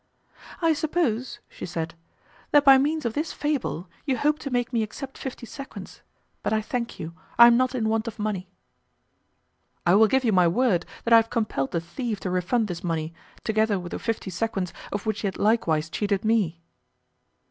"I 0.63 0.73
suppose," 0.73 1.37
she 1.47 1.67
said, 1.67 1.93
"that 2.49 2.65
by 2.65 2.79
means 2.79 3.05
of 3.05 3.13
this 3.13 3.31
fable 3.31 3.87
you 4.03 4.17
hope 4.17 4.39
to 4.39 4.49
make 4.49 4.73
me 4.73 4.81
accept 4.81 5.15
fifty 5.15 5.45
sequins, 5.45 6.01
but 6.41 6.51
I 6.51 6.59
thank 6.59 6.99
you, 6.99 7.13
I 7.37 7.45
am 7.45 7.55
not 7.55 7.75
in 7.75 7.87
want 7.87 8.07
of 8.07 8.17
money." 8.17 8.49
"I 9.85 10.07
give 10.07 10.23
you 10.23 10.31
my 10.31 10.47
word 10.47 10.87
that 11.03 11.13
I 11.13 11.17
have 11.17 11.29
compelled 11.29 11.69
the 11.69 11.79
thief 11.81 12.19
to 12.21 12.31
refund 12.31 12.67
this 12.67 12.83
money, 12.83 13.13
together 13.43 13.77
with 13.79 13.91
the 13.91 13.99
fifty 13.99 14.31
sequins 14.31 14.73
of 14.91 15.05
which 15.05 15.19
he 15.21 15.27
had 15.27 15.37
likewise 15.37 15.87
cheated 15.87 16.25
me." 16.25 16.63